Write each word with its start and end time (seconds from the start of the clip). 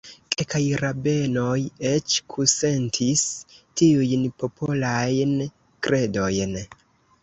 Kelkaj 0.35 0.61
rabenoj 0.83 1.59
eĉ 1.91 2.17
kusentis 2.35 3.29
tiujn 3.55 4.27
popolajn 4.43 5.41
kredojn. 5.87 6.63